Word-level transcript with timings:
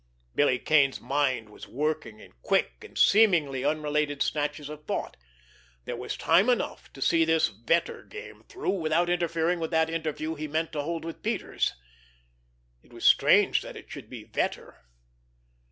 Billy 0.33 0.57
Kane's 0.57 0.99
mind 0.99 1.49
was 1.49 1.67
working 1.67 2.19
in 2.19 2.31
quick, 2.41 2.83
and 2.83 2.97
seemingly 2.97 3.63
unrelated 3.63 4.23
snatches 4.23 4.67
of 4.67 4.85
thought. 4.87 5.15
There 5.85 5.95
was 5.95 6.17
time 6.17 6.49
enough 6.49 6.91
to 6.93 7.03
see 7.03 7.23
this 7.23 7.49
Vetter 7.49 8.09
game 8.09 8.43
through 8.49 8.71
without 8.71 9.11
interfering 9.11 9.59
with 9.59 9.69
that 9.69 9.91
interview 9.91 10.33
he 10.33 10.47
meant 10.47 10.71
to 10.71 10.81
hold 10.81 11.05
with 11.05 11.21
Peters.... 11.21 11.75
It 12.81 12.91
was 12.91 13.05
strange 13.05 13.61
that 13.61 13.77
it 13.77 13.91
should 13.91 14.09
be 14.09 14.25
Vetter 14.25 14.77